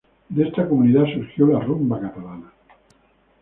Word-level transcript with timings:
De 0.31 0.47
esta 0.47 0.67
comunidad 0.67 1.05
surgió 1.13 1.45
la 1.45 1.59
rumba 1.59 1.99
catalana. 2.01 2.51